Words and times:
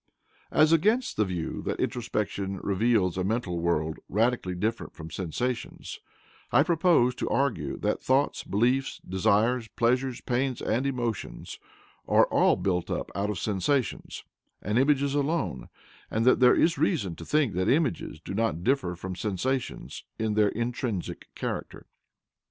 As 0.49 0.71
against 0.73 1.15
the 1.15 1.25
view 1.25 1.61
that 1.61 1.79
introspection 1.79 2.57
reveals 2.63 3.19
a 3.19 3.23
mental 3.23 3.59
world 3.59 3.99
radically 4.09 4.55
different 4.55 4.95
from 4.95 5.11
sensations, 5.11 5.99
I 6.51 6.63
propose 6.63 7.13
to 7.17 7.29
argue 7.29 7.77
that 7.77 8.01
thoughts, 8.01 8.41
beliefs, 8.43 8.99
desires, 9.07 9.67
pleasures, 9.67 10.19
pains 10.19 10.59
and 10.59 10.87
emotions 10.87 11.59
are 12.07 12.25
all 12.31 12.55
built 12.55 12.89
up 12.89 13.11
out 13.13 13.29
of 13.29 13.37
sensations 13.37 14.23
and 14.59 14.79
images 14.79 15.13
alone, 15.13 15.69
and 16.09 16.25
that 16.25 16.39
there 16.39 16.55
is 16.55 16.79
reason 16.79 17.15
to 17.17 17.23
think 17.23 17.53
that 17.53 17.69
images 17.69 18.19
do 18.19 18.33
not 18.33 18.63
differ 18.63 18.95
from 18.95 19.15
sensations 19.15 20.03
in 20.17 20.33
their 20.33 20.49
intrinsic 20.49 21.27
character. 21.35 21.85